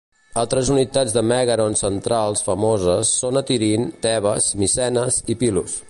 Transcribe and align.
Altres 0.43 0.69
unitats 0.75 1.13
de 1.17 1.21
mègaron 1.31 1.77
centrals 1.83 2.41
famoses 2.47 3.13
són 3.19 3.39
a 3.43 3.45
Tirint, 3.51 3.89
Tebes, 4.07 4.53
Micenes 4.65 5.23
i 5.35 5.39
Pilos. 5.45 5.79